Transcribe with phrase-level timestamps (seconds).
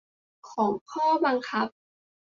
[0.49, 1.67] ของข้อบังคับ